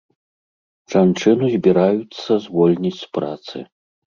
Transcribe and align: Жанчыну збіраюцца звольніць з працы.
Жанчыну 0.93 1.51
збіраюцца 1.57 2.31
звольніць 2.47 2.99
з 3.05 3.11
працы. 3.19 3.57